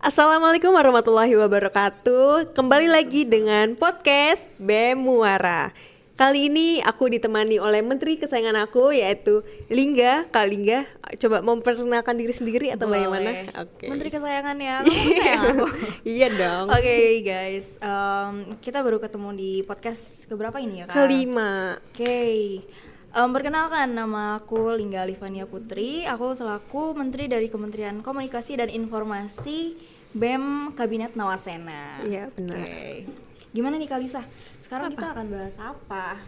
[0.00, 2.56] Assalamualaikum warahmatullahi wabarakatuh.
[2.56, 5.76] Kembali lagi dengan podcast BEM Muara.
[6.16, 10.24] Kali ini aku ditemani oleh menteri kesayangan aku yaitu Lingga.
[10.32, 10.88] Kak Lingga,
[11.20, 13.12] coba memperkenalkan diri sendiri atau Boleh.
[13.12, 13.30] bagaimana?
[13.60, 13.92] Oke.
[13.92, 15.66] Menteri kesayangannya, kamu sayang aku.
[16.08, 16.66] iya dong.
[16.72, 20.96] Oke guys, em, kita baru ketemu di podcast keberapa ini ya kak?
[20.96, 21.76] Kelima.
[21.76, 22.64] Oke,
[23.10, 26.06] Em, perkenalkan nama aku Lingga Livania Putri.
[26.06, 29.74] Aku selaku Menteri dari Kementerian Komunikasi dan Informasi
[30.14, 32.06] BEM Kabinet Nawasena.
[32.06, 32.62] Iya, benar.
[32.62, 33.10] Oke,
[33.50, 34.22] gimana nih Kalisa?
[34.62, 36.22] Sekarang kita akan bahas apa?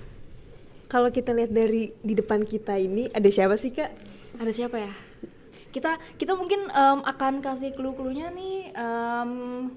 [0.90, 3.94] Kalau kita lihat dari di depan kita ini ada siapa sih kak?
[4.42, 4.90] Ada siapa ya?
[5.70, 8.74] Kita kita mungkin em, akan kasih clue-cluenya nih.
[8.74, 9.30] em,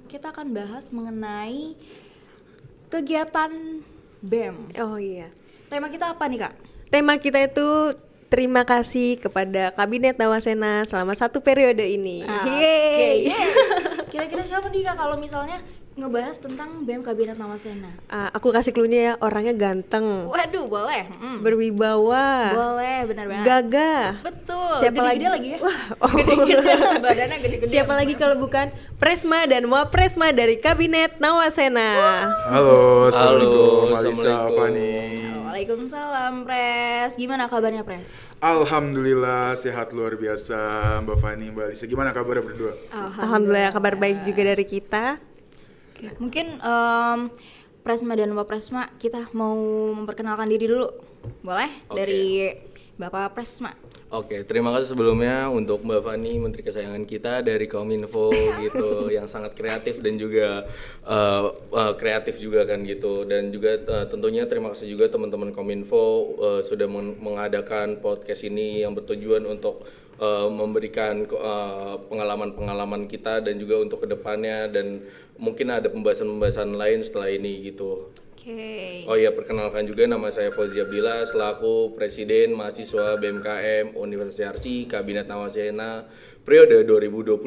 [0.09, 1.77] kita akan bahas mengenai
[2.89, 3.85] kegiatan
[4.25, 4.73] BEM.
[4.81, 5.29] Oh iya.
[5.69, 6.64] Tema kita apa nih kak?
[6.95, 7.91] Tema kita itu
[8.31, 12.23] terima kasih kepada Kabinet Nawasena selama satu periode ini.
[12.23, 12.55] Ah, Yeay.
[12.55, 13.09] Oke.
[13.27, 13.47] yeay.
[14.15, 15.59] Kira-kira siapa nih kak kalau misalnya
[15.99, 17.91] ngebahas tentang BEM Kabinet Nawasena?
[18.07, 21.03] Ah, aku kasih clue-nya ya, orangnya ganteng, Waduh, boleh.
[21.19, 21.43] Mm.
[21.43, 23.43] berwibawa, Boleh, benar banget.
[23.43, 24.07] gagah.
[24.23, 24.73] Betul.
[24.79, 25.35] Siapa Gede-gede lagi?
[25.35, 25.59] lagi ya?
[25.59, 26.11] Wah, oh.
[26.23, 26.73] Gede-gede.
[27.03, 27.71] Badannya gede-gede.
[27.75, 31.91] Siapa lagi kalau bukan Presma dan Wapresma dari Kabinet Nawasena.
[32.47, 34.55] Halo, Assalamualaikum Halo, Alisa Assalamualaikum.
[34.55, 35.34] Fani.
[35.55, 37.15] Waalaikumsalam, Pres.
[37.15, 38.35] Gimana kabarnya, Pres?
[38.43, 40.59] Alhamdulillah sehat luar biasa
[40.99, 41.87] Mbak Fani, Mbak Alisa.
[41.87, 42.75] Gimana kabarnya berdua?
[42.91, 45.15] Alhamdulillah kabar baik juga dari kita.
[45.95, 47.31] Oke, mungkin em,
[47.87, 49.55] Presma dan Bapak Presma kita mau
[49.95, 50.91] memperkenalkan diri dulu.
[51.39, 51.71] Boleh?
[51.87, 52.03] Oke.
[52.03, 52.51] Dari
[52.95, 53.75] Bapak Presma.
[54.07, 58.31] Oke, terima kasih sebelumnya untuk Mbak Fani, Menteri Kesayangan kita dari Kominfo
[58.63, 60.63] gitu, yang sangat kreatif dan juga
[61.03, 66.37] uh, uh, kreatif juga kan gitu, dan juga uh, tentunya terima kasih juga teman-teman Kominfo
[66.39, 69.83] uh, sudah meng- mengadakan podcast ini yang bertujuan untuk
[70.23, 75.03] uh, memberikan uh, pengalaman-pengalaman kita dan juga untuk ke depannya dan
[75.35, 78.15] mungkin ada pembahasan-pembahasan lain setelah ini gitu.
[78.45, 79.09] Oke.
[79.09, 85.25] Oh iya, perkenalkan juga nama saya Fauzi Abdillah selaku Presiden Mahasiswa BMKM Universitas Yarsi Kabinet
[85.25, 86.05] Nawasena
[86.45, 87.41] periode 2022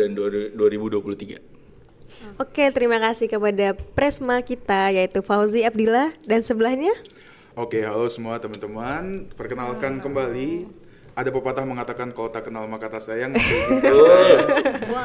[0.00, 2.40] dan 2023.
[2.40, 6.96] Oke, terima kasih kepada Presma kita yaitu Fauzi Abdillah dan sebelahnya
[7.52, 9.28] Oke, halo semua teman-teman.
[9.36, 10.64] Perkenalkan kembali.
[11.18, 13.34] Ada pepatah mengatakan kalau tak kenal maka tak sayang.
[14.06, 14.38] Saya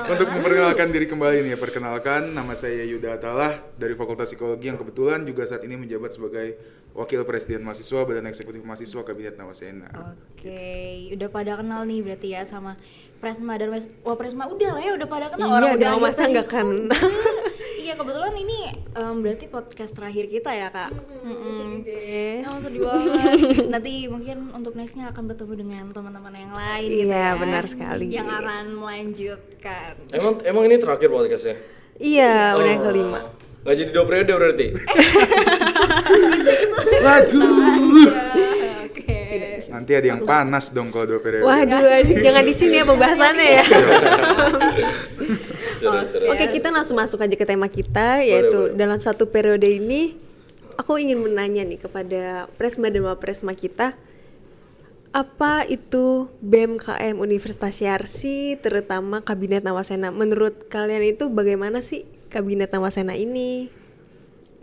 [0.05, 1.57] untuk memperkenalkan diri kembali nih.
[1.57, 6.53] Perkenalkan, nama saya Yuda Atalah dari Fakultas Psikologi yang kebetulan juga saat ini menjabat sebagai
[6.93, 9.89] Wakil Presiden Mahasiswa Badan Eksekutif Mahasiswa Kabinet Nawasena.
[10.13, 10.61] Oke,
[11.17, 12.77] udah pada kenal nih berarti ya sama
[13.17, 16.29] Presma dan Wes- Wah Presma udah lah ya udah pada kenal Iya orang udah masa
[16.29, 16.93] nggak kenal?
[17.83, 20.95] iya kebetulan ini em, berarti podcast terakhir kita ya kak.
[20.95, 23.67] Oh, sedih banget.
[23.67, 27.35] Nanti mungkin untuk nextnya akan bertemu dengan teman-teman yang lain gitu Iya, ya.
[27.35, 28.07] benar sekali.
[28.07, 29.91] Yang akan melanjutkan.
[30.09, 31.55] Emang emang ini terakhir podcastnya?
[31.95, 32.87] Iya, udah yang Oh.
[32.87, 33.19] kelima.
[33.63, 34.67] Nggak jadi dua periode berarti?
[37.05, 37.41] Laju.
[38.83, 39.19] Oke.
[39.67, 41.43] Nanti ada yang panas dong kalau dua periode.
[41.43, 43.63] Waduh, aduh, jangan di sini ya pembahasannya ya.
[45.83, 46.25] Seru-seru.
[46.31, 48.77] Oke, kita langsung masuk aja ke tema kita yaitu boleh.
[48.79, 50.15] dalam satu periode ini
[50.79, 53.93] aku ingin menanya nih kepada Presma dan Presma kita
[55.13, 63.13] apa itu BMKM Universitas Yarsi terutama Kabinet Nawasena menurut kalian itu bagaimana sih Kabinet Nawasena
[63.13, 63.69] ini?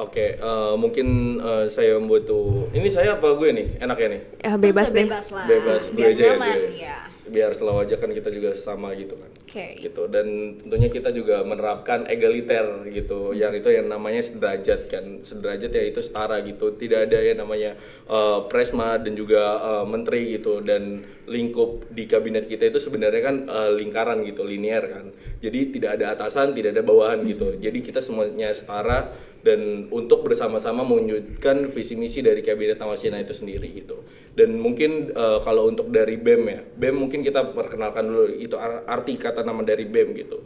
[0.00, 2.72] Oke, eh, mungkin eh, saya butuh.
[2.72, 3.66] Ini saya apa gue nih?
[3.84, 4.22] Enaknya nih?
[4.40, 5.06] Ya bebas deh.
[5.06, 5.44] Bebas lah.
[5.46, 6.72] bebas Biar gue aja ya, nyaman gue.
[6.80, 6.98] ya.
[7.30, 9.30] Biar selalu aja kan kita juga sama gitu kan.
[9.30, 9.78] Oke.
[9.78, 10.10] gitu.
[10.10, 13.32] Dan tentunya kita juga menerapkan egaliter gitu.
[13.32, 15.22] Yang itu yang namanya sederajat kan.
[15.22, 16.74] Sederajat ya itu setara gitu.
[16.74, 17.78] Tidak ada yang namanya
[18.10, 20.60] eh, presma dan juga eh, menteri gitu.
[20.60, 25.14] Dan lingkup di kabinet kita itu sebenarnya kan eh, lingkaran gitu linear kan.
[25.40, 27.54] Jadi tidak ada atasan tidak ada bawahan gitu.
[27.56, 33.72] Jadi kita semuanya setara dan untuk bersama-sama mewujudkan visi misi dari kabinet Nawasena itu sendiri
[33.72, 34.04] gitu.
[34.36, 38.84] Dan mungkin eh, kalau untuk dari BEM ya, BEM mungkin kita perkenalkan dulu itu ar-
[38.84, 40.44] arti kata nama dari BEM gitu.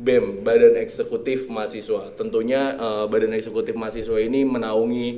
[0.00, 2.16] BEM, Badan Eksekutif Mahasiswa.
[2.16, 5.08] Tentunya eh, Badan Eksekutif Mahasiswa ini menaungi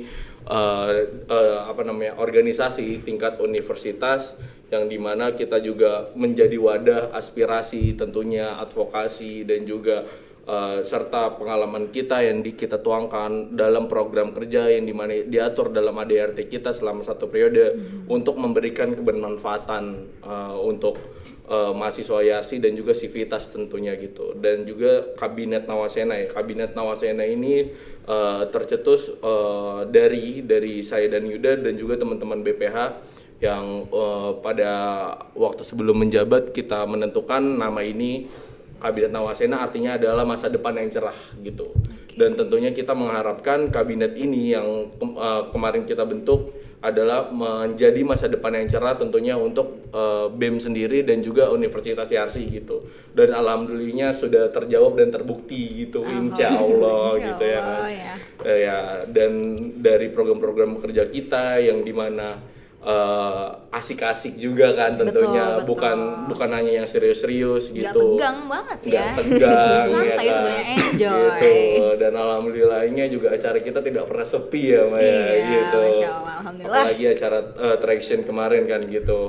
[0.43, 0.91] eh,
[1.31, 4.35] eh, apa namanya organisasi tingkat universitas
[4.67, 10.03] yang di mana kita juga menjadi wadah aspirasi tentunya advokasi dan juga
[10.43, 15.71] Uh, serta pengalaman kita yang di, kita tuangkan dalam program kerja yang di mana diatur
[15.71, 17.79] dalam ADRT kita selama satu periode
[18.11, 19.83] untuk memberikan kebermanfaatan
[20.19, 20.99] uh, untuk
[21.47, 24.35] uh, mahasiswa Yarsi dan juga sivitas tentunya gitu.
[24.35, 26.27] Dan juga kabinet Nawasena ya.
[26.27, 27.71] Kabinet Nawasena ini
[28.07, 32.77] uh, tercetus uh, dari dari saya dan Yuda dan juga teman-teman BPH
[33.43, 34.71] yang uh, pada
[35.35, 38.27] waktu sebelum menjabat kita menentukan nama ini
[38.83, 41.71] kabinet Nawasena artinya adalah masa depan yang cerah gitu.
[42.13, 46.51] Dan tentunya kita mengharapkan kabinet ini yang kem- uh, kemarin kita bentuk
[46.83, 52.43] adalah menjadi masa depan yang cerah tentunya untuk uh, BEM sendiri dan juga Universitas Yarsi
[52.51, 52.83] gitu.
[53.15, 57.61] Dan alhamdulillahnya sudah terjawab dan terbukti gitu, insya Allah Insya gitu ya.
[57.63, 58.13] Allah, ya.
[58.43, 59.31] Eh, ya dan
[59.79, 62.43] dari program-program kerja kita yang di mana
[62.83, 65.67] eh, asik-asik juga kan tentunya Betul, betul.
[65.71, 65.97] bukan
[66.27, 69.07] bukan hanya yang serius-serius gitu tegang banget ya.
[69.13, 70.35] tegang Santai kan.
[70.35, 71.17] sebenarnya, enjoy.
[71.39, 71.55] gitu
[71.97, 76.81] dan alhamdulillahnya juga acara kita tidak pernah sepi ya Maya Iya, gitu Masya Allah, alhamdulillah.
[76.83, 79.19] apalagi acara eh, traction kemarin kan gitu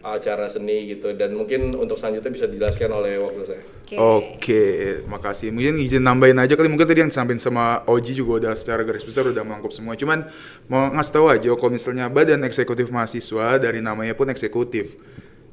[0.00, 3.98] acara seni gitu dan mungkin untuk selanjutnya bisa dijelaskan oleh waktu saya Oke.
[3.98, 4.62] Oke,
[5.10, 5.50] makasih.
[5.50, 9.02] Mungkin izin nambahin aja kali mungkin tadi yang disampaikan sama Oji juga udah secara garis
[9.02, 9.98] besar udah melengkap semua.
[9.98, 10.30] Cuman
[10.70, 14.94] mau ngasih tahu aja kalau misalnya Badan Eksekutif Mahasiswa dari namanya pun eksekutif.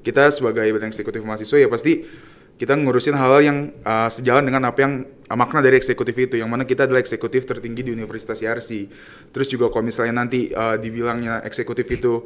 [0.06, 2.06] Kita sebagai Badan Eksekutif Mahasiswa ya pasti
[2.62, 6.50] kita ngurusin hal-hal yang uh, sejalan dengan apa yang uh, makna dari eksekutif itu yang
[6.50, 8.86] mana kita adalah eksekutif tertinggi di Universitas Yarsi.
[9.34, 12.22] Terus juga kalau misalnya nanti uh, dibilangnya eksekutif itu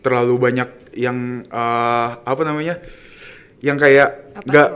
[0.00, 2.80] terlalu banyak yang uh, apa namanya?
[3.64, 4.68] yang kayak nggak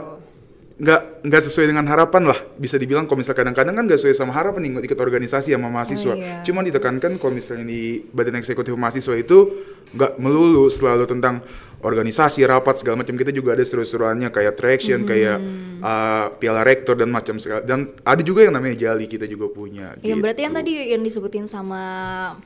[0.81, 4.33] nggak nggak sesuai dengan harapan lah bisa dibilang kalau misalnya kadang-kadang kan nggak sesuai sama
[4.33, 6.41] harapan nih ikut organisasi sama mahasiswa Oh, iya.
[6.41, 9.61] cuman ditekankan kalau misalnya di badan eksekutif mahasiswa itu
[9.93, 11.45] nggak melulu selalu tentang
[11.81, 15.81] organisasi rapat segala macam kita juga ada seru-seruannya kayak traction kayak Hmm.
[15.81, 19.97] uh, piala rektor dan macam segala dan ada juga yang namanya jali kita juga punya
[19.99, 20.61] Ya berarti yang gitu.
[20.61, 21.81] tadi yang disebutin sama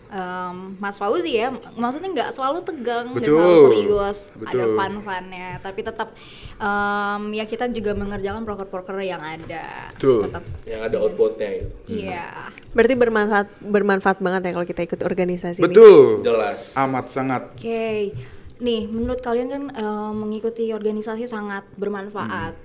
[0.07, 3.35] em, Mas Fauzi ya, maksudnya nggak selalu tegang, nggak Betul.
[3.35, 4.75] selalu serius, ada Betul.
[4.75, 6.09] fun-funnya, tapi tetap
[6.55, 9.91] em, ya kita juga mengerjakan proker-proker yang ada.
[9.93, 10.31] Betul.
[10.31, 11.75] Tetap, yang ada outputnya gitu
[12.07, 12.47] iya.
[12.71, 15.65] Berarti bermanfaat bermanfaat banget ya kalau kita ikut organisasi ini.
[15.65, 18.11] betul jelas amat sangat Oke,
[18.55, 22.55] nih menurut kalian kan em, mengikuti organisasi sangat bermanfaat.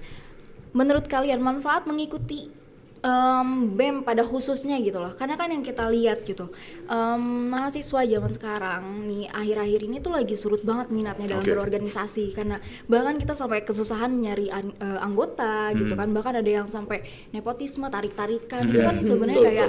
[0.71, 2.47] Menurut kalian manfaat mengikuti
[3.03, 6.53] em, BEM pada khususnya gitu loh, karena kan yang kita lihat gitu,
[6.87, 11.51] em, mahasiswa zaman sekarang nih akhir-akhir ini tuh lagi surut banget minatnya dalam Oke.
[11.51, 12.37] berorganisasi.
[12.37, 17.03] Karena bahkan kita sampai kesusahan nyari an- eh, anggota gitu kan, bahkan ada yang sampai
[17.35, 19.69] nepotisme, tarik-tarikan, itu kan sebenarnya kayak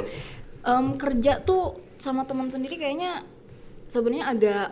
[0.62, 3.26] em, kerja tuh sama teman sendiri kayaknya
[3.90, 4.68] sebenarnya agak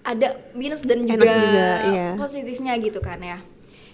[0.00, 2.08] ada minus dan Enak juga, juga, iya.
[2.16, 3.38] positifnya gitu kan ya.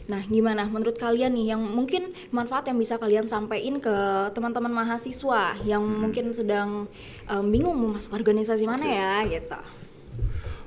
[0.07, 3.97] Nah, gimana menurut kalian nih yang mungkin manfaat yang bisa kalian sampaikan ke
[4.39, 6.07] teman-teman mahasiswa yang Hmm.
[6.07, 6.87] mungkin sedang
[7.27, 9.59] em, bingung mau masuk organisasi mana ya gitu.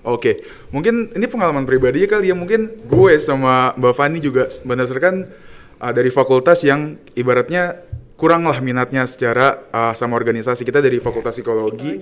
[0.03, 2.35] Oke, mungkin ini pengalaman pribadi ya kali ya.
[2.35, 5.27] Mungkin gue sama Mbak Fani juga berdasarkan
[5.83, 7.83] uh, dari fakultas yang ibaratnya
[8.19, 11.95] kurang lah minatnya secara uh, sama organisasi kita dari fakultas psikologi,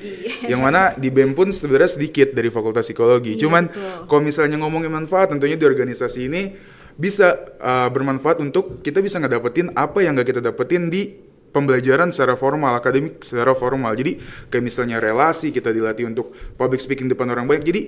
[0.50, 3.38] yang mana di BEM pun sebenarnya sedikit dari fakultas psikologi.
[3.38, 3.64] Iya, Cuman
[4.10, 6.58] kalau misalnya ngomongin manfaat, tentunya di organisasi ini
[6.98, 11.14] bisa uh, bermanfaat untuk kita bisa ngedapetin apa yang nggak kita dapetin di
[11.54, 13.94] pembelajaran secara formal, akademik secara formal.
[13.94, 14.18] Jadi
[14.50, 17.62] kayak misalnya relasi kita dilatih untuk public speaking depan orang banyak.
[17.62, 17.82] Jadi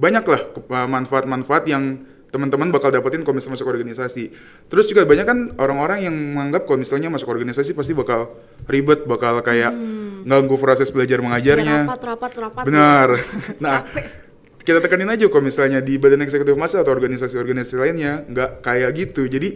[0.00, 2.00] banyaklah uh, manfaat-manfaat yang
[2.34, 4.24] teman-teman bakal dapetin kalau misalnya masuk organisasi.
[4.66, 8.34] Terus juga banyak kan orang-orang yang menganggap kalau misalnya masuk organisasi pasti bakal
[8.66, 9.70] ribet, bakal kayak
[10.26, 11.86] ganggu proses belajar mengajarnya.
[11.86, 12.64] Ya, rapat, rapat, rapat.
[12.66, 13.08] Benar.
[13.14, 13.22] ya.
[13.64, 13.78] nah,
[14.66, 19.30] kita tekanin aja kalau misalnya di badan eksekutif masa atau organisasi-organisasi lainnya nggak kayak gitu.
[19.30, 19.54] Jadi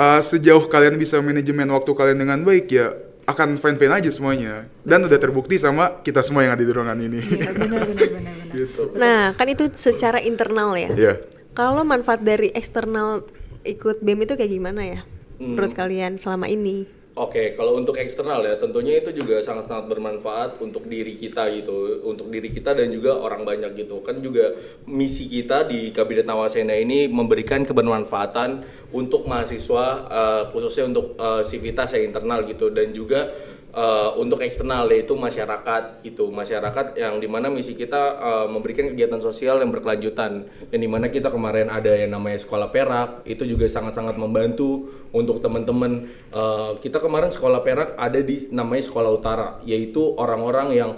[0.00, 2.96] uh, sejauh kalian bisa manajemen waktu kalian dengan baik ya
[3.28, 4.70] akan fine-fine aja semuanya.
[4.80, 7.20] Dan udah terbukti sama kita semua yang ada di ruangan ini.
[7.20, 8.54] Iya, benar benar benar benar.
[8.58, 8.82] gitu.
[8.96, 10.90] Nah, kan itu secara internal ya.
[10.94, 11.14] Iya.
[11.50, 13.26] Kalau manfaat dari eksternal
[13.66, 15.00] ikut BEM itu kayak gimana ya?
[15.40, 15.58] Hmm.
[15.58, 16.86] Menurut kalian selama ini?
[17.18, 22.30] Oke, kalau untuk eksternal ya, tentunya itu juga sangat-sangat bermanfaat untuk diri kita gitu, untuk
[22.30, 23.98] diri kita dan juga orang banyak gitu.
[24.00, 24.54] Kan juga
[24.86, 28.62] misi kita di Kabinet Nawasena ini memberikan kebermanfaatan
[28.94, 33.28] untuk mahasiswa, eh, khususnya untuk eh, sivitas yang internal gitu, dan juga
[33.70, 39.22] eh, untuk eksternal yaitu masyarakat gitu, masyarakat yang di mana misi kita eh, memberikan kegiatan
[39.22, 43.66] sosial yang berkelanjutan, yang di mana kita kemarin ada yang namanya sekolah perak, itu juga
[43.70, 46.10] sangat-sangat membantu untuk teman-teman.
[46.34, 50.90] Eh, kita kemarin sekolah perak ada di namanya sekolah utara yaitu orang-orang yang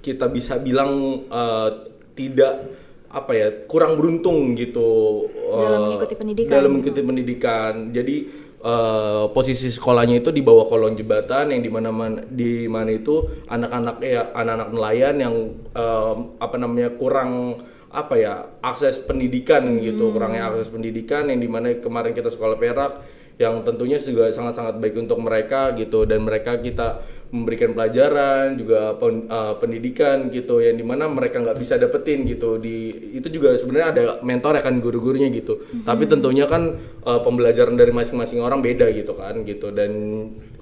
[0.00, 1.68] kita bisa bilang eh,
[2.16, 5.26] tidak apa ya kurang beruntung gitu.
[5.50, 6.50] Dalam mengikuti pendidikan.
[6.54, 7.74] dalam mengikuti pendidikan.
[7.90, 8.16] Jadi
[8.60, 11.90] eh, posisi sekolahnya itu di bawah kolong jembatan yang di mana
[12.28, 15.34] di mana itu anak-anak ya anak-anak nelayan yang
[15.74, 21.74] eh, apa namanya kurang apa ya akses pendidikan gitu kurangnya akses pendidikan yang di mana
[21.82, 23.02] kemarin kita sekolah perak
[23.40, 27.00] yang tentunya juga sangat-sangat baik untuk mereka gitu dan mereka kita
[27.30, 32.58] memberikan pelajaran juga pen- uh, pendidikan gitu yang di mana mereka nggak bisa dapetin gitu.
[32.58, 35.62] Di itu juga sebenarnya ada mentor ya kan guru-gurunya gitu.
[35.86, 36.74] Tapi tentunya kan
[37.06, 39.70] uh, pembelajaran dari masing-masing orang beda gitu kan gitu.
[39.70, 39.90] Dan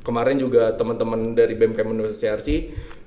[0.05, 2.49] kemarin juga teman-teman dari BMKM Universitas CRC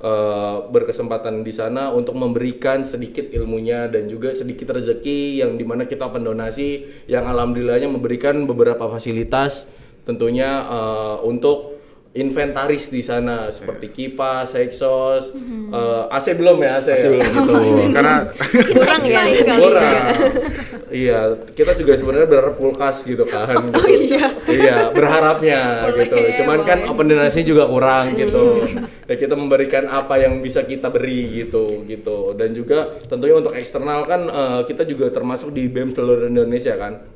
[0.01, 5.85] uh, berkesempatan di sana untuk memberikan sedikit ilmunya dan juga sedikit rezeki yang di mana
[5.85, 9.69] kita pendonasi yang alhamdulillahnya memberikan beberapa fasilitas
[10.01, 11.70] tentunya uh, untuk
[12.11, 15.31] inventaris di sana seperti kipas, exhaust,
[15.71, 17.53] uh, AC belum ya AC, Masih belum gitu.
[17.95, 18.15] Karena
[18.75, 19.95] kurang ya kali kurang.
[20.91, 21.19] iya,
[21.55, 23.55] kita juga sebenarnya berharap kulkas gitu kan.
[23.55, 24.27] Oh iya.
[24.43, 26.43] iya, berharapnya Boleh, gitu.
[26.43, 28.67] Cuman kan open donasi juga kurang gitu.
[29.07, 32.35] Ya kita memberikan apa yang bisa kita beri gitu gitu.
[32.35, 37.07] Dan juga tentunya untuk eksternal kan eh, kita juga termasuk di BEM seluruh Indonesia kan.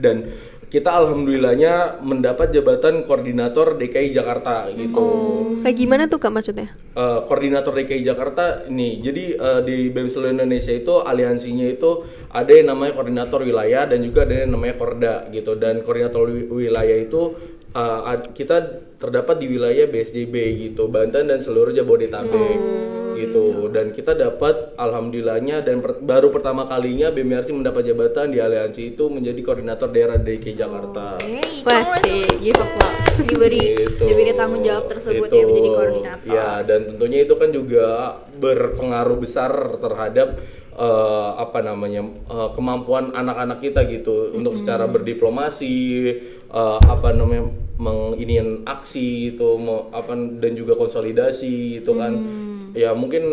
[0.00, 0.32] Dan
[0.70, 5.02] kita alhamdulillahnya mendapat jabatan koordinator DKI Jakarta gitu.
[5.02, 6.70] Oh, kayak gimana tuh kak maksudnya?
[6.94, 9.02] Eh, koordinator DKI Jakarta ini.
[9.02, 13.98] Jadi eh, di BEM seluruh Indonesia itu aliansinya itu ada yang namanya koordinator wilayah dan
[13.98, 15.58] juga ada yang namanya Korda gitu.
[15.58, 17.34] Dan koordinator wi- wilayah itu
[17.74, 18.56] ad- kita
[19.02, 20.34] terdapat di wilayah BSDB
[20.70, 20.86] gitu.
[20.86, 22.58] Banten dan seluruh Jabodetabek
[23.20, 28.90] gitu dan kita dapat alhamdulillahnya dan per- baru pertama kalinya BMRC mendapat jabatan di aliansi
[28.90, 31.20] itu menjadi koordinator daerah DKI Jakarta.
[31.20, 32.92] Hey, Pasti kamu gitu kak.
[33.20, 34.02] diberi Gitu.
[34.02, 35.36] diberi tanggung jawab tersebut Itu.
[35.36, 36.26] ya menjadi koordinator.
[36.26, 37.86] Ya, dan tentunya itu kan juga
[38.34, 40.40] berpengaruh besar terhadap
[40.72, 45.74] eh, apa namanya eh, kemampuan anak-anak kita gitu untuk secara berdiplomasi
[46.46, 52.12] eh, apa namanya menginian aksi itu mau apa dan juga konsolidasi itu kan
[52.76, 53.24] ya mungkin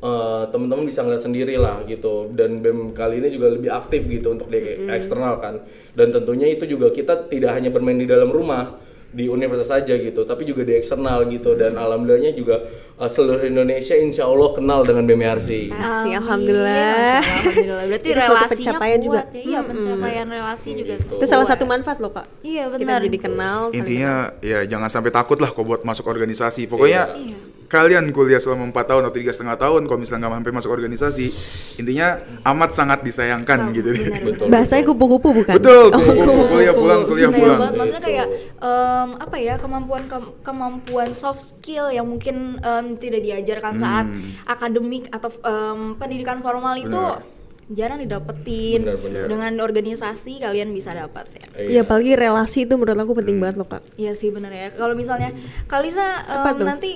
[0.00, 2.30] eh, teman-teman bisa ngeliat sendiri lah gitu.
[2.32, 5.64] Dan bem kali ini juga lebih aktif gitu untuk di eksternal kan.
[5.94, 8.82] Dan tentunya itu juga kita tidak hanya bermain di dalam rumah
[9.14, 11.54] di universitas saja gitu, tapi juga di eksternal gitu.
[11.54, 15.70] Dan alhamdulillahnya juga uh, seluruh Indonesia insya Allah kenal dengan BMRC.
[15.70, 16.18] Asik, Amin.
[16.18, 17.20] alhamdulillah.
[17.20, 17.84] Alhamdulillah.
[17.86, 19.20] Berarti Itu relasinya pencapaian kuat juga.
[19.30, 19.42] ya.
[19.44, 20.94] Iya, pencapaian relasi juga.
[20.96, 22.26] Itu salah satu manfaat loh kak.
[22.40, 23.00] Iya, Kita benar.
[23.00, 23.60] jadi kenal.
[23.64, 26.66] saling intinya ya jangan sampai takut lah kok buat masuk organisasi.
[26.66, 27.36] Pokoknya Iya.
[27.64, 31.26] kalian kuliah selama empat tahun atau tiga setengah tahun, kalau misalnya nggak sampai masuk organisasi,
[31.74, 32.08] intinya
[32.46, 33.90] amat sangat disayangkan gitu.
[33.90, 34.46] Benar, Betul.
[34.46, 35.54] Bahasanya kupu-kupu bukan?
[35.54, 37.58] Betul, Oh, kupu-kupu, kuliah pulang, kuliah Sayang pulang.
[37.58, 37.74] banget.
[37.74, 38.26] Maksudnya kayak
[38.60, 44.06] em, apa ya kemampuan ke- kemampuan soft skill yang mungkin em, tidak diajarkan saat
[44.44, 47.24] akademik atau em, pendidikan formal itu Benar.
[47.72, 48.84] jarang didapetin.
[48.84, 49.24] Benar, benar.
[49.24, 51.46] Dengan organisasi kalian bisa dapat ya.
[51.56, 53.80] Iya, apalagi relasi itu menurut aku penting banget loh kak.
[53.96, 54.68] Iya sih bener ya.
[54.76, 55.32] Kalau misalnya
[55.64, 56.66] Kalisa Apa em, tuh?
[56.68, 56.90] nanti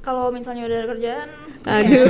[0.00, 1.28] kalau misalnya udah ada kerjaan
[1.60, 2.06] Aduh.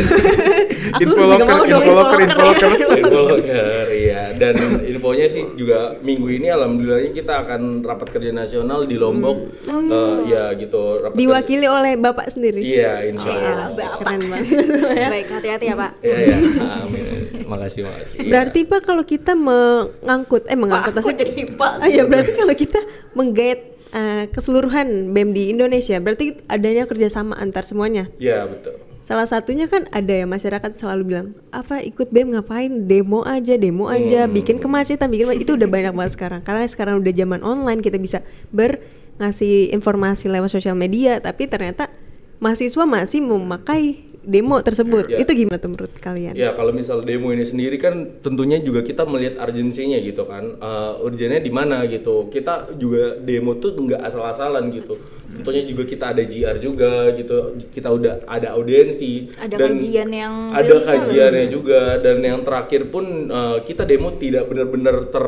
[0.94, 3.86] aku Info juga locker, mau dong info locker, info locker.
[3.98, 4.22] Iya.
[4.36, 4.54] Dan
[4.84, 9.50] infonya sih juga minggu ini alhamdulillahnya kita akan rapat kerja nasional di Lombok.
[9.66, 11.00] Eh, ya gitu.
[11.00, 12.60] rapat kerja- Diwakili oleh bapak sendiri.
[12.60, 13.68] Iya, insya Iya, Allah.
[13.72, 13.90] Bapak.
[13.98, 14.46] Keren banget.
[15.14, 15.90] Baik, hati-hati ya Pak.
[15.98, 16.36] Iya, iya.
[16.78, 17.04] Amin.
[17.48, 18.16] Makasih, makasih.
[18.20, 18.30] Iya.
[18.30, 22.54] Berarti pak kalau kita mengangkut, eh mengangkut Pak, maksudnya- jadi Pak Ah, iya berarti kalau
[22.54, 22.80] kita
[23.12, 28.08] menggait eh, keseluruhan BEM di Indonesia, berarti adanya kerjasama antar semuanya.
[28.16, 28.76] Iya, betul.
[29.00, 33.88] Salah satunya kan ada ya masyarakat selalu bilang apa ikut BEM ngapain demo aja demo
[33.88, 34.36] aja Hmm.
[34.36, 38.20] bikin kemacetan bikin itu udah banyak banget sekarang karena sekarang udah zaman online kita bisa
[38.52, 38.84] ber
[39.16, 41.88] ngasih informasi lewat sosial media tapi ternyata
[42.36, 45.18] mahasiswa masih memakai demo tersebut Ya.
[45.22, 46.34] itu gimana tuh menurut kalian?
[46.34, 51.00] Ya kalau misal demo ini sendiri kan tentunya juga kita melihat urgensinya gitu kan, uh,
[51.02, 52.28] urgennya di mana gitu.
[52.28, 54.94] Kita juga demo tuh nggak asal-asalan gitu.
[55.38, 59.30] Tentunya juga kita ada GR juga gitu, kita udah ada audiensi.
[59.38, 61.80] Ada dan kajian yang ada rilisnya kajiannya juga.
[62.02, 65.26] Dan yang terakhir pun uh, kita demo tidak benar-benar ter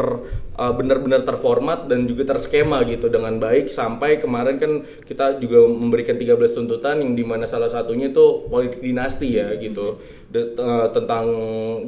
[0.58, 3.06] uh, benar-benar terformat dan juga terskema gitu.
[3.06, 8.10] Dengan baik sampai kemarin kan kita juga memberikan 13 tuntutan yang di mana salah satunya
[8.10, 10.02] itu politik dinasti ya gitu.
[10.30, 11.26] De- uh, tentang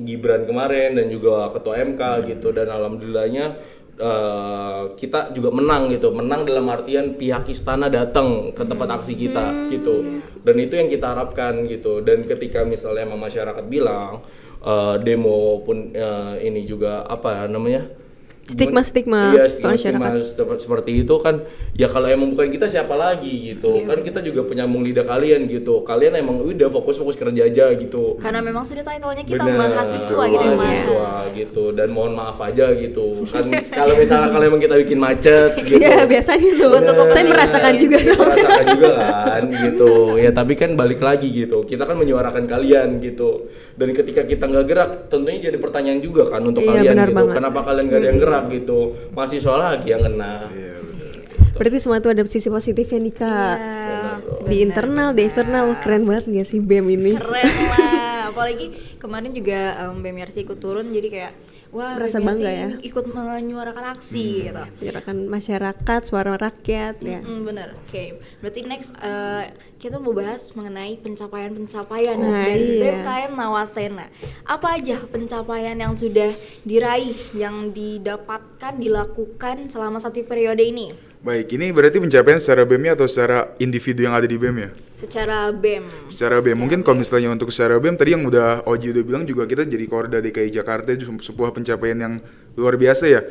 [0.06, 2.54] Gibran kemarin dan juga ketua MK gitu.
[2.54, 3.58] Dan alhamdulillahnya
[4.00, 6.12] uh, kita juga menang gitu.
[6.14, 10.22] Menang dalam artian pihak istana datang ke tempat aksi kita gitu.
[10.42, 12.00] dan itu yang kita harapkan gitu.
[12.00, 14.22] Dan ketika misalnya emang masyarakat bilang
[14.62, 18.01] uh, demo pun uh, ini juga apa namanya
[18.42, 23.54] Stigma-stigma iya, ke stigma, stigma seperti itu kan ya kalau emang bukan kita siapa lagi
[23.54, 23.86] gitu.
[23.86, 25.86] Kan kita juga penyambung lidah kalian gitu.
[25.86, 28.18] Kalian emang udah fokus fokus kerja aja gitu.
[28.18, 31.64] Karena memang sudah titlenya kita Bener, mahasiswa gitu ya mahasiswa gitu.
[31.70, 33.22] Dan mohon maaf aja gitu.
[33.30, 35.78] Kan kalau misalnya kalau emang kita bikin macet gitu.
[35.78, 36.70] Iya biasanya tuh.
[36.74, 37.08] Bener.
[37.08, 38.90] saya merasakan juga merasakan juga
[39.30, 39.92] kan gitu.
[40.18, 41.62] Ya tapi kan balik lagi gitu.
[41.62, 43.46] Kita kan menyuarakan kalian gitu.
[43.78, 47.14] Dan ketika kita nggak gerak tentunya jadi pertanyaan juga kan untuk Iya, kalian gitu.
[47.14, 47.34] banget.
[47.38, 48.78] kenapa kalian nggak ada yang gerak gitu.
[49.10, 50.48] Mahasiswa lagi yang kena.
[50.48, 51.10] Iya, betul.
[51.52, 54.00] berarti semua itu ada sisi positifnya nih kak Iya.
[54.42, 57.12] di internal di eksternal keren banget gak sih bem ini?
[57.14, 58.00] Keren lah.
[58.26, 61.32] Apalagi kemarin juga um, BMRC ikut turun jadi kayak
[61.68, 62.68] wah Merasa BMRC bangga ya.
[62.80, 64.62] ikut menyuarakan aksi gitu.
[64.80, 67.20] Menyerahkan masyarakat suara rakyat ya.
[67.20, 68.04] Mm, bener, oke.
[68.40, 69.44] Berarti next uh,
[69.82, 73.02] kita mau bahas mengenai pencapaian-pencapaian Nah, dari iya.
[73.02, 74.06] BMKM Nawasena.
[74.46, 80.94] Apa aja pencapaian yang sudah diraih, yang didapatkan, dilakukan selama satu periode ini?
[81.26, 84.70] Baik, ini berarti pencapaian secara BEM-nya atau secara individu yang ada di BEM ya?
[85.02, 85.84] Secara BEM.
[86.06, 89.50] Secara BEM, mungkin kalau misalnya untuk secara BEM tadi yang udah Oji udah bilang juga
[89.50, 92.14] kita jadi Korda DKI Jakarta itu sebuah pencapaian yang
[92.54, 93.22] luar biasa ya.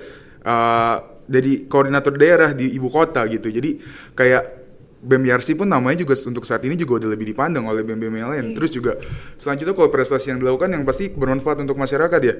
[0.44, 1.00] Uh,
[1.32, 3.48] jadi koordinator daerah di ibu kota gitu.
[3.48, 3.80] Jadi
[4.20, 4.61] kayak
[5.02, 8.30] BEM YRC pun namanya juga untuk saat ini juga udah lebih dipandang oleh BEM-BEM yang
[8.30, 8.46] lain.
[8.54, 9.02] Terus juga
[9.34, 12.36] selanjutnya kalau prestasi yang dilakukan yang pasti bermanfaat untuk masyarakat ya.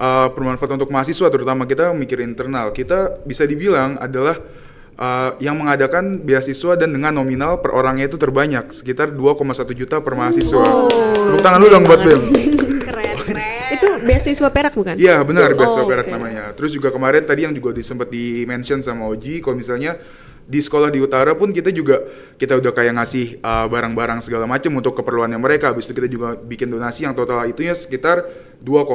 [0.00, 2.72] Uh, bermanfaat untuk mahasiswa terutama kita mikir internal.
[2.72, 4.40] Kita bisa dibilang adalah
[4.96, 9.44] uh, yang mengadakan beasiswa dan dengan nominal per orangnya itu terbanyak sekitar 2,1
[9.76, 10.64] juta per mahasiswa.
[11.28, 12.22] Tepuk tangan lu dong buat BEM.
[12.88, 13.68] Keren, keren.
[13.72, 16.12] itu beasiswa perak bukan Iya benar Oh, beasiswa perak oke.
[16.16, 16.56] namanya.
[16.56, 20.00] Terus juga kemarin tadi yang juga disempat di mention sama Oji kalau misalnya
[20.52, 22.04] di sekolah di utara pun kita juga
[22.36, 25.72] kita udah kayak ngasih uh, barang-barang segala macam untuk keperluannya mereka.
[25.72, 28.20] Habis itu kita juga bikin donasi yang total itunya sekitar
[28.60, 28.92] 2,1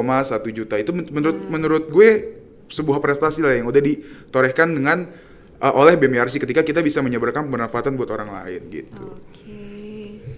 [0.54, 0.78] juta.
[0.78, 2.08] Itu men- menurut menurut gue
[2.70, 5.10] sebuah prestasi lah yang udah ditorehkan dengan
[5.58, 9.18] uh, oleh BMRC ketika kita bisa menyebarkan bermanfaatan buat orang lain gitu.
[9.18, 9.58] Oke.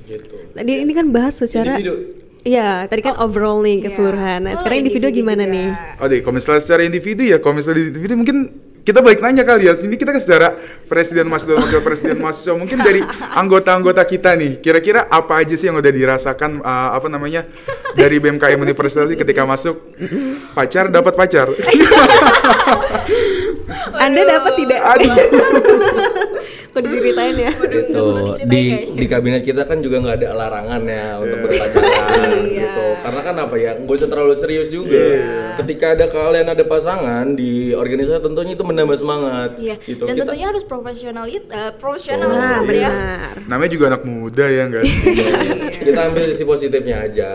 [0.09, 2.17] gitu tadi ini kan bahas secara Individu.
[2.41, 4.49] Iya, tadi kan overall nih keseluruhan.
[4.49, 5.53] Nah, Oh, sekarang individu, individu gimana juga.
[5.53, 5.69] nih?
[6.01, 8.37] Oh deh, kalau misalnya secara individu ya, kalau misalnya individu mungkin
[8.81, 9.77] kita balik nanya kali ya.
[9.77, 10.57] Sini kita kan secara
[10.89, 13.05] presiden mahasiswa dan wakil presiden mahasiswa mungkin dari
[13.37, 17.47] anggota-anggota kita nih, kira-kira apa aja sih yang udah dirasakan uh, apa namanya
[17.95, 19.79] dari BMKM Universitas ketika masuk
[20.57, 21.49] pacar dapat pacar.
[24.01, 24.81] Anda dapat tidak?
[24.83, 25.13] Aduh.
[26.81, 27.53] Kok diceritain ya?
[27.53, 28.05] gitu
[28.43, 32.63] di di kabinet kita kan juga nggak ada larangan ya untuk berpacaran Iya.
[32.63, 35.03] gitu karena kan apa ya nggak usah terlalu serius juga
[35.57, 39.77] ketika ada kalian ada pasangan di organisasi tentunya itu menambah semangat Iya.
[39.83, 41.41] gitu Dan Kita- tentunya harus profesional uh,
[41.75, 42.91] profesional Nah, ya.
[42.91, 43.35] benar.
[43.47, 44.85] Namanya juga anak muda ya enggak?
[45.81, 47.31] kita ambil sisi positifnya aja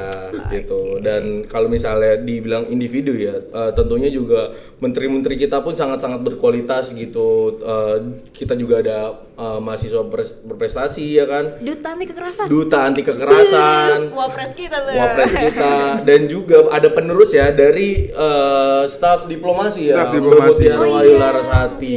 [0.47, 6.89] gitu dan kalau misalnya dibilang individu ya eh, tentunya juga menteri-menteri kita pun sangat-sangat berkualitas
[6.91, 7.27] gitu
[7.57, 7.97] Eh,
[8.31, 8.97] kita juga ada
[9.35, 12.45] eh, mahasiswa pres- berprestasi ya kan Duta anti kekerasan.
[12.45, 14.93] duta anti kekerasan Wapres kita tuh.
[14.93, 20.63] wapres kita dan juga ada penerus ya dari eh, staf diplomasi ya Staf diplomasi.
[20.65, 21.91] Mbak Mutiara Oh iya, Larasati.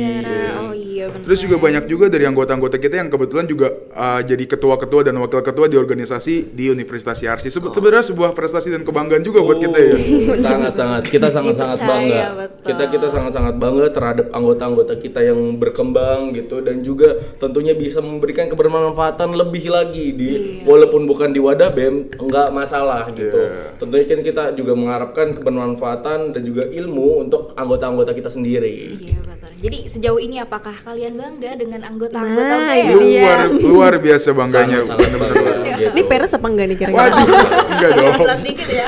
[0.59, 1.23] Oh iya benar.
[1.23, 5.39] Terus juga banyak juga dari anggota-anggota kita yang kebetulan juga uh, jadi ketua-ketua dan wakil
[5.39, 7.47] ketua di organisasi di Universitas Yarsi.
[7.49, 9.95] Sebe- Sebenarnya sebuah prestasi dan kebanggaan juga buat kita ya.
[10.37, 12.67] sangat sangat kita sangat sangat Dipercaya, bangga betul.
[12.67, 18.01] kita kita sangat sangat bangga terhadap anggota-anggota kita yang berkembang gitu dan juga tentunya bisa
[18.01, 20.65] memberikan kebermanfaatan lebih lagi di Iya.
[20.65, 23.77] walaupun bukan di wadah bem nggak masalah gitu Iya.
[23.77, 29.48] tentunya kan kita juga mengharapkan kebermanfaatan dan juga ilmu untuk anggota-anggota kita sendiri Iya betul.
[29.59, 32.95] Jadi sejauh ini apakah kalian bangga dengan anggota-anggota Nah, dia.
[32.95, 34.87] Luar luar biasa bangganya.
[34.87, 35.35] Bener-bener.
[35.35, 35.91] bangga, gitu.
[35.99, 37.03] Ini peres apa enggak nih kira-kira?
[37.03, 37.27] Waduh,
[37.67, 38.41] enggak dong.
[38.47, 38.87] dikit ya.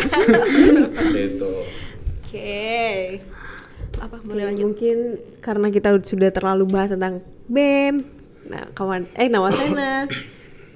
[2.22, 2.62] Oke.
[3.98, 4.64] Apa boleh lanjut?
[4.70, 4.96] Mungkin
[5.42, 7.18] karena kita sudah terlalu bahas tentang
[7.50, 8.06] BEM.
[8.46, 10.06] Nah, kawan eh Nawasena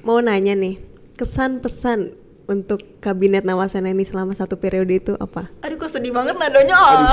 [0.02, 0.82] mau nanya nih,
[1.14, 2.18] kesan pesan
[2.50, 5.52] untuk kabinet Nawasena ini selama satu periode itu apa?
[5.60, 6.72] Aduh kok sedih banget nadonya.
[6.74, 7.12] Oh.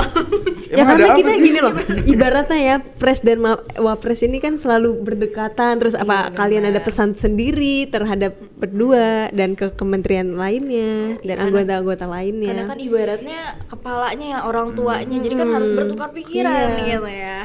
[0.66, 1.42] ya Emang karena kita sih?
[1.42, 1.74] gini loh,
[2.06, 5.76] ibaratnya ya pres dan ma- wapres ini kan selalu berdekatan.
[5.76, 11.44] Terus apa Iya, kalian ada pesan sendiri terhadap berdua dan ke kementerian lainnya dan karena-
[11.44, 12.48] anggota-anggota lainnya?
[12.48, 16.84] Karena kan ibaratnya kepalanya ya orang tuanya, jadi kan harus bertukar pikiran Iya.
[16.88, 17.38] gitu ya.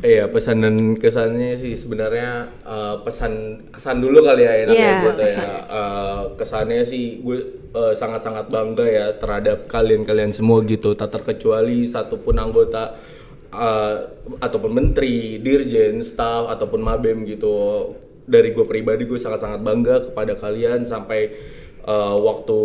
[0.00, 2.28] Iya pesan dan kesannya sih sebenarnya
[2.60, 3.32] uh, pesan
[3.70, 5.46] kesan dulu kali ya enaknya Iya, gitu kesan.
[5.46, 5.58] ya.
[5.66, 7.38] Uh, kesannya sih gue
[7.74, 10.94] uh, sangat-sangat bangga ya terhadap kalian-kalian semua gitu.
[10.94, 12.96] Tak terkecuali satupun anggota
[13.50, 13.96] uh,
[14.38, 17.92] ataupun menteri, dirjen, staff ataupun mabem gitu.
[18.24, 21.28] Dari gue pribadi gue sangat-sangat bangga kepada kalian sampai
[21.84, 22.58] uh, waktu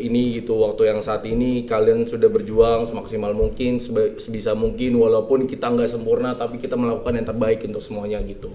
[0.00, 3.78] ini gitu waktu yang saat ini kalian sudah berjuang semaksimal mungkin
[4.18, 8.50] sebisa mungkin walaupun kita nggak sempurna tapi kita melakukan yang terbaik untuk semuanya gitu.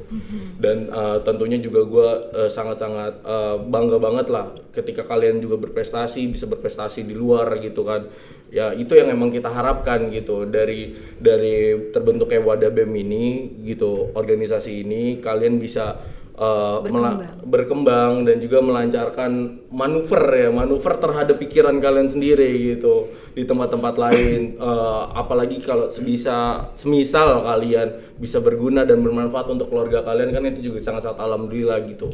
[0.58, 2.10] Dan uh, tentunya juga gue
[2.50, 8.10] sangat-sangat uh, bangga banget lah ketika kalian juga berprestasi bisa berprestasi di luar gitu kan.
[8.54, 10.46] Ya itu yang emang kita harapkan gitu.
[10.46, 15.98] Dari dari terbentuknya wadah bem ini gitu organisasi ini kalian bisa
[16.44, 19.32] uh, mela- berkembang dan juga melancarkan
[19.72, 26.36] manuver ya manuver terhadap pikiran kalian sendiri gitu di tempat-tempat lain Uh, apalagi kalau sebisa
[26.74, 32.08] semisal kalian bisa berguna dan bermanfaat untuk keluarga kalian kan itu juga sangat-sangat alhamdulillah gitu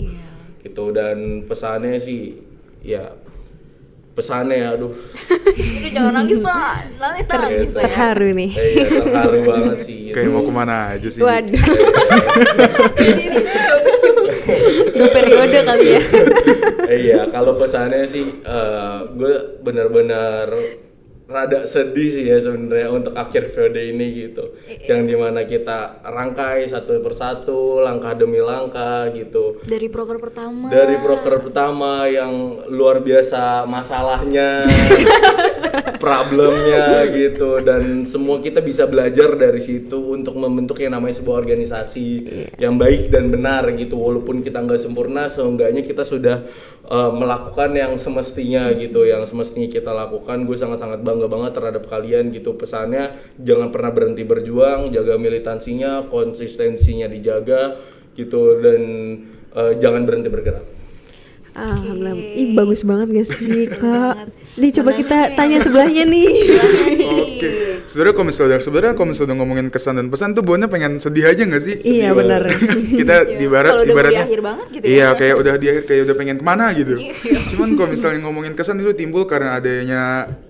[0.59, 2.35] gitu dan pesannya sih
[2.81, 3.15] ya
[4.11, 4.91] pesannya ya aduh
[5.55, 7.87] Itu jangan nangis pak, nanti nangis saya.
[7.87, 8.51] Terharu nih.
[8.51, 10.15] eh, iya terharu banget sih gitu.
[10.15, 11.21] Kayak mau ke mana aja sih.
[11.23, 11.55] Waduh.
[14.99, 16.01] Dua periode kali ya.
[16.89, 18.43] Eh, iya kalau pesannya sih
[19.15, 19.33] gue
[19.63, 20.51] benar-benar
[21.29, 24.57] rada sedih sih ya sebenarnya untuk akhir periode ini gitu.
[24.89, 29.61] Yang di mana kita rangkai satu persatu langkah demi langkah gitu.
[29.61, 30.73] Dari proker pertama.
[30.73, 34.65] dari broker pertama yang luar biasa masalahnya
[36.01, 37.61] problemnya gitu.
[37.61, 42.07] Dan semua kita bisa belajar dari situ untuk membentuk yang namanya sebuah organisasi
[42.57, 43.99] yang baik dan benar gitu.
[43.99, 46.47] Walaupun kita nggak sempurna seenggaknya kita sudah
[46.87, 50.47] uh, melakukan yang semestinya gitu yang semestinya kita lakukan.
[50.47, 52.55] Gue sangat-sangat bangga banget terhadap kalian gitu.
[52.55, 57.77] Pesannya jangan pernah berhenti berjuang jaga militansinya konsistensinya dijaga
[58.17, 58.57] gitu.
[58.63, 58.81] Dan
[59.53, 60.78] uh, jangan berhenti bergerak
[61.55, 62.13] Alhamdulillah.
[62.37, 64.15] Ih bagus banget gak sih kak?
[64.57, 66.31] Nih coba kita tanya sebelahnya nih.
[67.09, 67.49] Oke.
[67.89, 71.41] Sebenarnya kalau misalnya sebenarnya kalau misalnya ngomongin kesan dan pesan tuh buahnya pengen sedih aja
[71.41, 71.75] nggak sih?
[71.81, 72.45] Iya benar.
[73.01, 75.17] kita di barat di akhir banget gitu iya ya.
[75.17, 76.93] kayak udah di akhir kayak udah pengen ke mana gitu
[77.55, 80.01] cuman kalau misalnya ngomongin kesan itu timbul karena adanya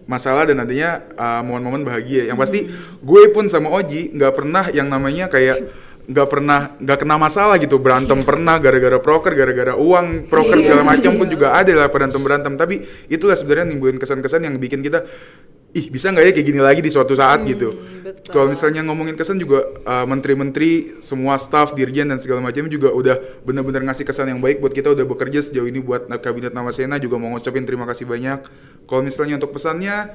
[0.10, 2.68] masalah dan adanya uh, momen-momen bahagia yang pasti
[3.00, 5.70] gue pun sama Oji nggak pernah yang namanya kayak
[6.10, 7.78] nggak pernah nggak kena masalah gitu.
[7.78, 12.54] Berantem pernah gara-gara proker gara-gara uang proker segala macam pun juga ada lah berantem berantem.
[12.58, 15.06] Tapi itulah sebenarnya nimbulin kesan-kesan yang bikin kita
[15.70, 17.46] ih bisa nggak ya kayak gini lagi di suatu saat?
[17.46, 17.70] Gitu.
[18.34, 23.46] kalau misalnya ngomongin kesan juga uh, menteri-menteri semua staff dirjen dan segala macam juga udah
[23.46, 27.22] bener-bener ngasih kesan yang baik buat kita udah bekerja sejauh ini buat kabinet Nawasena juga
[27.22, 28.50] mau ngucapin terima kasih banyak.
[28.90, 30.10] Kalau misalnya untuk pesannya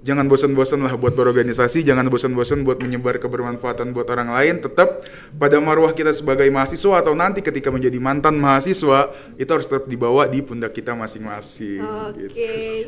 [0.00, 4.64] jangan bosan-bosan lah buat berorganisasi, jangan bosan-bosan buat menyebar kebermanfaatan buat orang lain.
[4.64, 5.04] Tetap
[5.36, 10.24] pada marwah kita sebagai mahasiswa atau nanti ketika menjadi mantan mahasiswa itu harus tetap dibawa
[10.26, 11.84] di pundak kita masing-masing.
[11.84, 12.32] Oke.
[12.32, 12.34] gitu.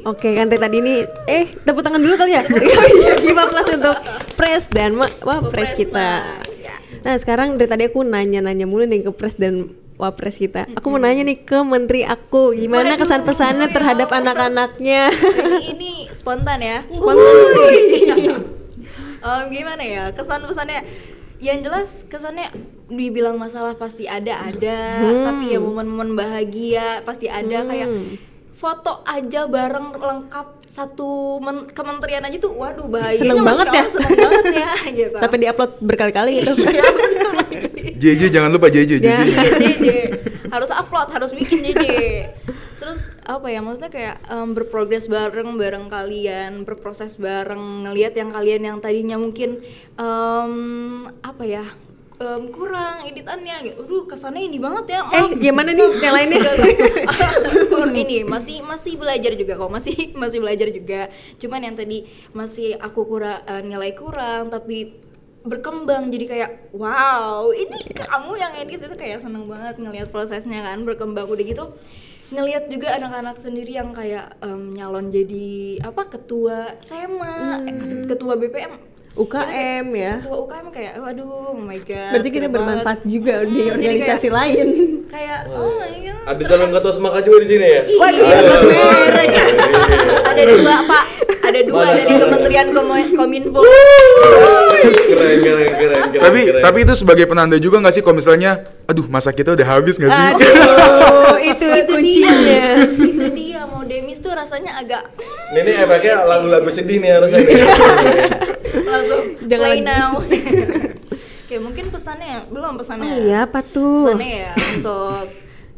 [0.08, 0.94] Oke kan dari tadi ini
[1.28, 2.42] eh tepuk tangan dulu kali ya.
[3.20, 3.96] Give up plus untuk
[4.34, 6.40] pres dan ma- wapres kita.
[7.02, 10.66] Nah sekarang dari tadi aku nanya-nanya mulu nih ke pres dan wapres kita.
[10.74, 15.02] Aku mau nanya nih ke menteri aku gimana Waduh, kesan pesannya ya terhadap anak-anaknya.
[15.14, 16.82] ini, ini spontan ya.
[16.96, 17.30] Spontan.
[19.22, 20.82] Em, gimana ya kesan pesannya?
[21.38, 22.50] Yang jelas kesannya
[22.86, 27.90] dibilang masalah pasti ada ada, tapi ya momen-momen bahagia pasti ada kayak
[28.54, 33.84] foto aja bareng lengkap satu men- kementerian aja tuh waduh bahagianya Seneng banget ya.
[33.90, 35.16] Seneng banget ya gitu.
[35.18, 36.54] Sampai diupload berkali-kali gitu.
[36.62, 36.84] Iya.
[38.02, 39.30] JJ jangan lupa JJ JJ.
[39.62, 39.86] JJ
[40.50, 41.84] harus upload harus bikin JJ
[42.82, 48.62] terus apa ya maksudnya kayak em, berprogres bareng bareng kalian berproses bareng ngelihat yang kalian
[48.66, 49.62] yang tadinya mungkin
[49.94, 50.52] em,
[51.22, 51.62] apa ya
[52.18, 53.86] em, kurang editannya gitu.
[53.86, 55.88] Aduh kesannya ini banget ya eh maaf gimana nih?
[56.02, 56.40] Yang lainnya?
[58.02, 61.06] Ini masih masih belajar juga kok masih masih belajar juga.
[61.38, 62.02] Cuman yang tadi
[62.34, 64.98] masih aku kurang eh, nilai kurang tapi
[65.42, 66.08] berkembang.
[66.08, 68.80] Jadi kayak wow ini kamu yang edit.
[68.80, 71.64] Itu kayak seneng banget ngelihat prosesnya kan berkembang udah gitu.
[72.28, 75.50] Ngelihat juga anak-anak sendiri yang kayak em, nyalon jadi
[75.82, 78.72] apa ketua SEMA eh, kes- ketua BPM
[79.12, 80.14] UKM ya.
[80.18, 82.56] ketua UKM kayak waduh oh my god Berarti kita banget.
[82.56, 84.68] bermanfaat juga Hmm, di organisasi kayak- lain.
[85.06, 86.24] kayak oh my god.
[86.24, 87.82] Ada calon ketua semaka juga di sini ya?
[87.92, 89.44] Waduh, iya.
[90.24, 91.04] ada dua pak,
[91.52, 91.94] ada dua Mana?
[91.94, 92.66] dari Kementerian
[93.12, 93.60] Kominfo.
[93.62, 96.62] keren keren keren keren Tapi keren.
[96.62, 98.50] tapi itu sebagai penanda juga nggak sih kalau misalnya
[98.84, 100.24] aduh masa kita udah habis nggak sih?
[100.32, 102.32] Aduh, itu itu kuncinya.
[102.34, 105.04] dia, itu dia mau demis tuh rasanya agak
[105.52, 107.40] ini nih efeknya lagu-lagu sedih nih harusnya
[108.88, 109.84] langsung Jangan play lagi.
[109.84, 110.10] now.
[111.44, 113.04] Oke mungkin pesannya belum pesannya.
[113.04, 114.08] Oh iya, apa tuh?
[114.08, 115.28] Pesannya ya untuk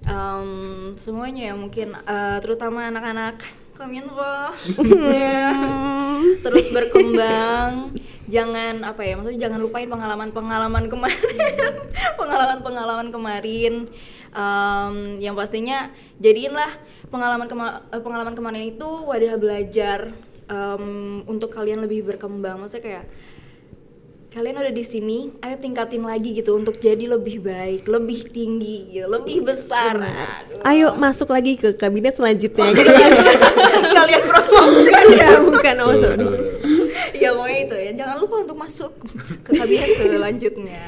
[0.04, 0.48] em,
[0.94, 3.42] semuanya ya mungkin eh, terutama anak-anak
[3.74, 4.34] Kominfo.
[6.46, 7.90] Terus berkembang.
[8.24, 11.36] Jangan apa ya maksudnya jangan lupain pengalaman-pengalaman kemarin.
[12.20, 13.74] Pengalaman-pengalaman kemarin.
[14.34, 16.72] Em, yang pastinya jadiinlah
[17.12, 20.10] pengalaman kema- eh, pengalaman kemarin itu wadah belajar
[20.48, 20.84] em,
[21.28, 22.62] untuk kalian lebih berkembang.
[22.62, 23.04] Maksudnya kayak
[24.34, 29.06] kalian udah di sini, ayo tingkatin lagi gitu untuk jadi lebih baik, lebih tinggi, gitu,
[29.06, 29.94] lebih besar.
[29.94, 30.58] Aduh.
[30.66, 32.90] Ayo masuk lagi ke kabinet selanjutnya gitu.
[33.86, 34.90] Sekalian promosi.
[35.22, 36.26] ya, bukan oh sorry.
[37.14, 38.90] ya pokoknya itu ya, jangan lupa untuk masuk
[39.46, 40.82] ke kabinet selanjutnya.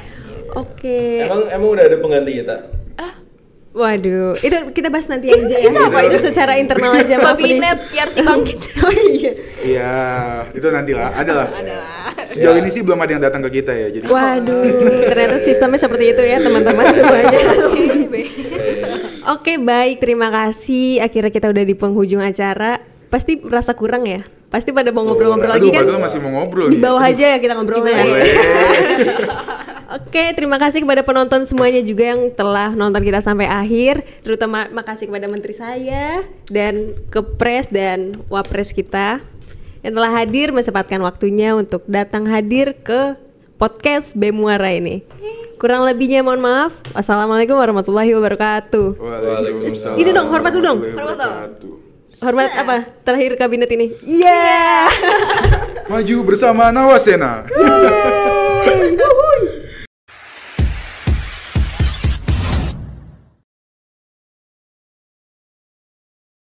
[0.59, 1.23] Oke.
[1.23, 2.57] emang emang udah ada pengganti kita
[2.97, 3.15] Ah,
[3.77, 5.69] Waduh, itu kita bahas nanti aja ya.
[5.69, 7.21] apa itu secara internal aja.
[7.21, 8.59] Kabinet YRC bangkit.
[8.87, 9.33] Oh iya.
[9.61, 9.93] Iya,
[10.57, 11.49] itu nanti lah, ada lah.
[12.27, 14.63] Sejauh ini sih belum ada yang datang ke kita ya, jadi Waduh,
[15.07, 17.39] ternyata sistemnya seperti itu ya teman-teman semuanya.
[19.35, 21.03] Oke, baik, terima kasih.
[21.03, 22.79] Akhirnya kita udah di penghujung acara.
[23.11, 24.23] Pasti merasa kurang ya?
[24.47, 25.83] Pasti pada mau ngobrol-ngobrol aduh, lagi kan?
[25.83, 26.83] padahal masih mau ngobrol Di nih.
[26.83, 27.95] bawah aja ya kita ngobrolnya.
[27.99, 28.31] Boleh.
[29.99, 34.03] Oke, terima kasih kepada penonton semuanya juga yang telah nonton kita sampai akhir.
[34.23, 39.23] Terutama makasih kepada menteri saya dan ke pres dan wapres kita
[39.87, 43.15] yang telah hadir mensempatkan waktunya untuk datang hadir ke
[43.55, 45.07] podcast Bemuara ini.
[45.63, 46.75] Kurang lebihnya mohon maaf.
[46.91, 48.99] Wassalamualaikum warahmatullahi wabarakatuh.
[48.99, 49.95] Waalaikumsalam.
[49.95, 50.79] Ini dong, hormat dulu dong.
[50.83, 51.71] warahmatullahi wabarakatuh.
[52.19, 52.77] Hormat apa?
[53.07, 53.95] Terakhir kabinet ini.
[54.03, 54.91] Iya.
[55.87, 57.47] Maju bersama Nawasena.
[57.55, 58.99] Yeay.